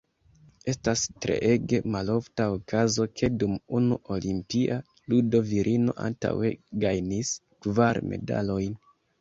Estas 0.71 1.01
treege 1.25 1.79
malofta 1.95 2.47
okazo, 2.53 3.05
ke 3.21 3.29
dum 3.43 3.53
unu 3.81 3.99
olimpia 4.15 4.79
ludo 5.13 5.45
virino 5.53 5.97
antaŭe 6.09 6.53
gajnis 6.87 7.37
kvar 7.67 8.05
medalojn. 8.15 8.79